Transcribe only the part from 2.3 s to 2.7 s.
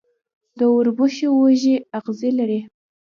لري.